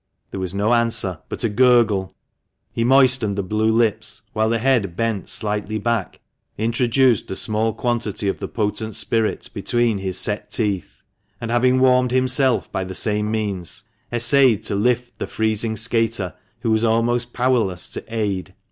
There 0.31 0.39
was 0.39 0.51
no 0.51 0.73
answer, 0.73 1.19
but 1.29 1.43
a 1.43 1.47
gurgle. 1.47 2.11
278 2.75 2.81
THE 2.81 2.85
MANCHESTER 2.87 3.25
MAN. 3.27 3.33
He 3.35 3.35
moistened 3.35 3.37
the 3.37 3.47
blue 3.55 3.71
lips, 3.71 4.21
while 4.33 4.49
the 4.49 4.57
head 4.57 4.95
bent 4.95 5.29
slightly 5.29 5.77
back, 5.77 6.21
introduced 6.57 7.29
a 7.29 7.35
small 7.35 7.71
quantity 7.71 8.27
of 8.27 8.39
the 8.39 8.47
potent 8.47 8.95
spirit 8.95 9.51
between 9.53 9.99
his 9.99 10.17
set 10.17 10.49
teeth; 10.49 11.03
and, 11.39 11.51
having 11.51 11.79
warmed 11.79 12.09
himself 12.09 12.71
by 12.71 12.83
the 12.83 12.95
same 12.95 13.29
means, 13.29 13.83
essayed 14.11 14.63
to 14.63 14.73
lift 14.73 15.19
the 15.19 15.27
freezing 15.27 15.75
skater, 15.77 16.33
who 16.61 16.71
was 16.71 16.83
almost 16.83 17.31
powerless 17.31 17.87
to 17.89 18.03
aid. 18.11 18.55